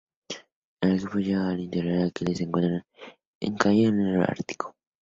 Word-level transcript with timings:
El 0.81 0.95
equipo 0.95 1.19
llega 1.19 1.49
al 1.49 1.59
interior 1.59 1.93
del 1.95 2.07
Aquiles, 2.07 2.31
que 2.33 2.37
se 2.37 2.43
encuentra 2.45 2.83
encallado 3.39 3.89
en 3.89 3.99
el 4.01 4.21
Ártico. 4.23 4.75